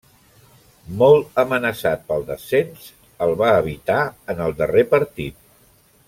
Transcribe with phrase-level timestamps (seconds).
[1.01, 2.87] Molt amenaçat pel descens,
[3.29, 3.99] el va evitar
[4.35, 5.37] en el darrer partit.